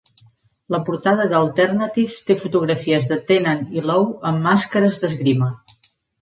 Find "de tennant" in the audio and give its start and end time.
3.11-3.61